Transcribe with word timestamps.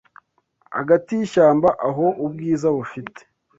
hagati 0.77 1.09
yishyamba 1.19 1.69
Aho 1.87 2.05
ubwiza 2.25 2.67
bufite 2.77 3.21